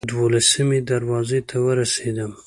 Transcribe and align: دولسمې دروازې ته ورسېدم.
دولسمې 0.09 0.79
دروازې 0.89 1.39
ته 1.49 1.55
ورسېدم. 1.65 2.31